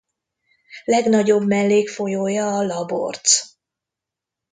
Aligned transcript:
Legnagyobb 0.85 1.47
mellékfolyója 1.47 2.57
a 2.57 2.61
Laborc. 2.63 3.51